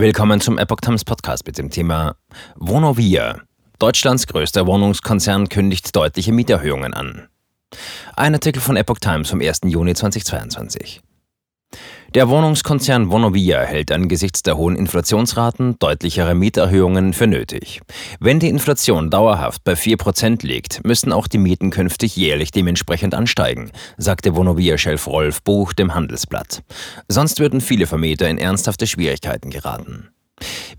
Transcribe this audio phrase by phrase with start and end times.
[0.00, 2.14] Willkommen zum Epoch Times Podcast mit dem Thema
[2.54, 3.40] Vonovia.
[3.80, 7.26] Deutschlands größter Wohnungskonzern kündigt deutliche Mieterhöhungen an.
[8.14, 9.62] Ein Artikel von Epoch Times vom 1.
[9.64, 11.00] Juni 2022.
[12.18, 17.80] Der Wohnungskonzern Vonovia hält angesichts der hohen Inflationsraten deutlichere Mieterhöhungen für nötig.
[18.18, 23.70] Wenn die Inflation dauerhaft bei 4% liegt, müssen auch die Mieten künftig jährlich dementsprechend ansteigen,
[23.98, 26.64] sagte Vonovia-Chef Rolf Buch dem Handelsblatt.
[27.06, 30.08] Sonst würden viele Vermieter in ernsthafte Schwierigkeiten geraten.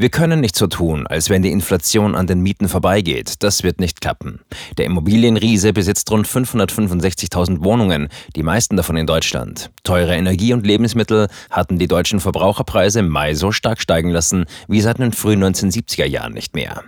[0.01, 3.43] Wir können nicht so tun, als wenn die Inflation an den Mieten vorbeigeht.
[3.43, 4.39] Das wird nicht klappen.
[4.77, 9.71] Der Immobilienriese besitzt rund 565.000 Wohnungen, die meisten davon in Deutschland.
[9.83, 14.79] Teure Energie und Lebensmittel hatten die deutschen Verbraucherpreise im Mai so stark steigen lassen wie
[14.79, 16.81] seit den frühen 1970er Jahren nicht mehr.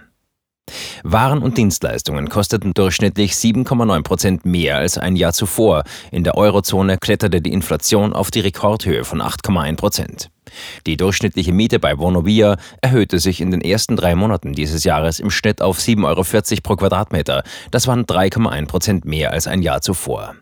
[1.03, 5.83] Waren und Dienstleistungen kosteten durchschnittlich 7,9 Prozent mehr als ein Jahr zuvor.
[6.11, 10.29] In der Eurozone kletterte die Inflation auf die Rekordhöhe von 8,1 Prozent.
[10.85, 15.29] Die durchschnittliche Miete bei Vonovia erhöhte sich in den ersten drei Monaten dieses Jahres im
[15.29, 17.43] Schnitt auf 7,40 Euro pro Quadratmeter.
[17.71, 20.35] Das waren 3,1 Prozent mehr als ein Jahr zuvor.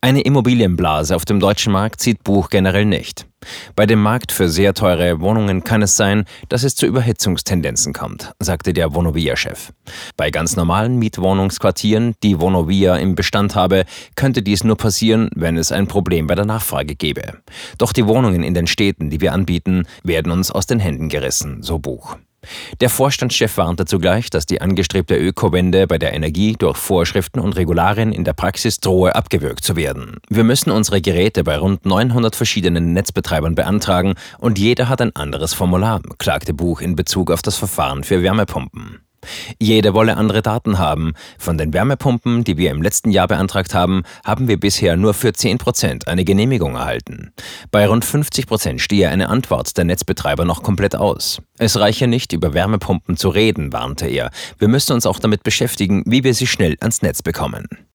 [0.00, 3.26] Eine Immobilienblase auf dem deutschen Markt sieht Buch generell nicht.
[3.74, 8.32] Bei dem Markt für sehr teure Wohnungen kann es sein, dass es zu Überhitzungstendenzen kommt,
[8.38, 9.72] sagte der Vonovia-Chef.
[10.16, 15.72] Bei ganz normalen Mietwohnungsquartieren, die Vonovia im Bestand habe, könnte dies nur passieren, wenn es
[15.72, 17.38] ein Problem bei der Nachfrage gäbe.
[17.78, 21.62] Doch die Wohnungen in den Städten, die wir anbieten, werden uns aus den Händen gerissen,
[21.62, 22.16] so Buch.
[22.80, 28.12] Der Vorstandschef warnte zugleich, dass die angestrebte Ökowende bei der Energie durch Vorschriften und Regularien
[28.12, 30.16] in der Praxis drohe abgewürgt zu werden.
[30.28, 35.54] Wir müssen unsere Geräte bei rund 900 verschiedenen Netzbetreibern beantragen und jeder hat ein anderes
[35.54, 39.00] Formular, klagte Buch in Bezug auf das Verfahren für Wärmepumpen.
[39.58, 41.14] Jede wolle andere Daten haben.
[41.38, 45.32] Von den Wärmepumpen, die wir im letzten Jahr beantragt haben, haben wir bisher nur für
[45.32, 47.32] 10 Prozent eine Genehmigung erhalten.
[47.70, 51.42] Bei rund 50 Prozent stehe eine Antwort der Netzbetreiber noch komplett aus.
[51.58, 54.30] Es reiche nicht, über Wärmepumpen zu reden, warnte er.
[54.58, 57.66] Wir müssen uns auch damit beschäftigen, wie wir sie schnell ans Netz bekommen.